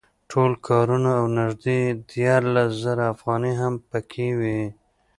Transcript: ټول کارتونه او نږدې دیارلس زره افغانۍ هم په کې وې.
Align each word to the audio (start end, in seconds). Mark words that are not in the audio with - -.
ټول 0.31 0.51
کارتونه 0.67 1.09
او 1.19 1.25
نږدې 1.39 1.79
دیارلس 2.11 2.69
زره 2.83 3.03
افغانۍ 3.13 3.53
هم 3.61 3.73
په 3.89 3.99
کې 4.11 4.27
وې. 4.39 4.61